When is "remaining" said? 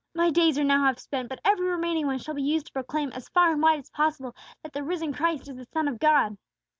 1.67-2.07